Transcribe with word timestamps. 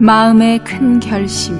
마음의 0.00 0.62
큰 0.62 1.00
결심 1.00 1.56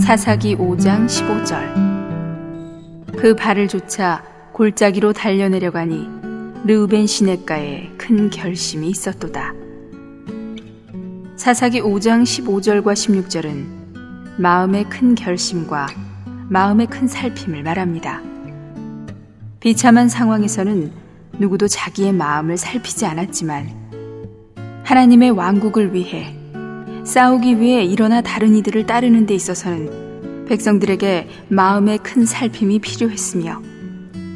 사사기 0.00 0.56
5장 0.56 1.04
15절 1.04 3.18
그 3.18 3.36
발을 3.36 3.68
조차 3.68 4.24
골짜기로 4.54 5.12
달려내려가니 5.12 6.08
르우벤 6.64 7.06
시냇가에 7.06 7.90
큰 7.98 8.30
결심이 8.30 8.88
있었도다. 8.88 9.52
사사기 11.36 11.82
5장 11.82 12.22
15절과 12.22 12.94
16절은 12.94 14.38
마음의 14.38 14.84
큰 14.84 15.14
결심과 15.14 15.86
마음의 16.48 16.86
큰 16.86 17.06
살핌을 17.06 17.62
말합니다. 17.62 18.22
비참한 19.60 20.08
상황에서는 20.08 21.01
누구도 21.38 21.68
자기의 21.68 22.12
마음을 22.12 22.56
살피지 22.56 23.06
않았지만 23.06 23.82
하나님의 24.84 25.30
왕국을 25.30 25.94
위해 25.94 26.36
싸우기 27.04 27.60
위해 27.60 27.84
일어나 27.84 28.20
다른 28.20 28.54
이들을 28.54 28.86
따르는 28.86 29.26
데 29.26 29.34
있어서는 29.34 30.44
백성들에게 30.46 31.28
마음의 31.48 31.98
큰 31.98 32.24
살핌이 32.24 32.78
필요했으며 32.80 33.62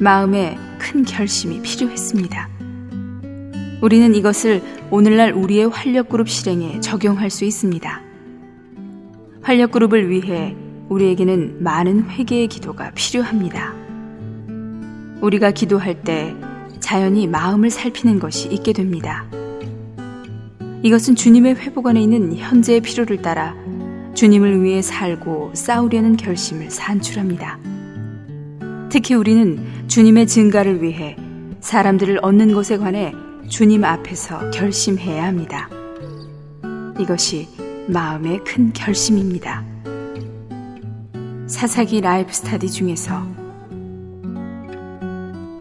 마음의 0.01 0.59
큰 0.79 1.05
결심이 1.05 1.61
필요했습니다. 1.63 2.49
우리는 3.83 4.15
이것을 4.15 4.63
오늘날 4.91 5.33
우리의 5.33 5.69
활력그룹 5.69 6.29
실행에 6.29 6.81
적용할 6.81 7.31
수 7.31 7.45
있습니다. 7.45 8.03
활력그룹을 9.43 10.11
위해 10.11 10.57
우리에게는 10.89 11.63
많은 11.63 12.09
회개의 12.11 12.49
기도가 12.49 12.91
필요합니다. 12.93 13.75
우리가 15.21 15.51
기도할 15.51 16.03
때 16.03 16.35
자연히 16.81 17.27
마음을 17.27 17.71
살피는 17.71 18.19
것이 18.19 18.49
있게 18.49 18.73
됩니다. 18.73 19.27
이것은 20.83 21.17
주님의 21.17 21.57
회복 21.57 21.87
안에 21.87 22.01
있는 22.01 22.37
현재의 22.37 22.81
필요를 22.81 23.23
따라 23.23 23.55
주님을 24.15 24.63
위해 24.63 24.83
살고 24.83 25.53
싸우려는 25.55 26.17
결심을 26.17 26.71
산출합니다. 26.71 27.59
특히 28.89 29.15
우리는 29.15 29.59
주님의 29.89 30.27
증가를 30.27 30.83
위해 30.83 31.17
사람들을 31.61 32.21
얻는 32.23 32.55
것에 32.55 32.79
관해 32.79 33.13
주님 33.49 33.85
앞에서 33.85 34.51
결심해야 34.51 35.25
합니다. 35.25 35.69
이것이 36.99 37.49
마음의 37.89 38.45
큰 38.45 38.73
결심입니다. 38.73 39.65
사사기 41.47 42.01
라이프 42.01 42.33
스타디 42.33 42.71
중에서 42.71 43.46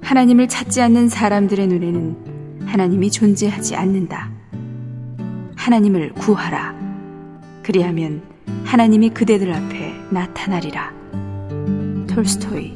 하나님을 0.06 0.48
찾지 0.48 0.81
않는 0.84 1.09
사람들의 1.09 1.66
눈에는 1.66 2.67
하나님이 2.67 3.09
존재하지 3.09 3.75
않는다. 3.75 4.30
하나님을 5.56 6.14
구하라. 6.14 6.75
그리하면 7.64 8.22
하나님이 8.66 9.09
그대들 9.09 9.52
앞에 9.52 9.95
나타나리라. 10.12 10.94
톨스토이 12.08 12.75